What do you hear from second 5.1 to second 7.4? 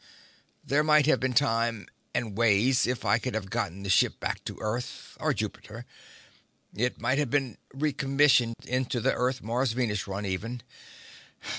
or Jupiter. It might have